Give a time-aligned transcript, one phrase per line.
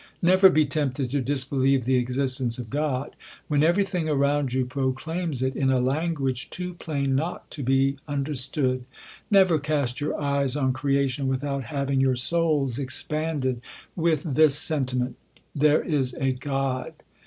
[0.01, 2.65] ^..^ Never be tempted to disbelieve the existence ol
[3.07, 3.13] G
[3.47, 7.97] when every thing around you proclaims it m a languag too plain not to be
[8.07, 8.83] understood.
[9.29, 13.61] Never cast your eye on creation without having your souls expanded
[13.95, 15.17] wit, this sentiment,"
[15.63, 16.93] There is a God."